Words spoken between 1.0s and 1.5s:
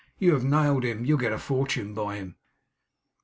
You'll get a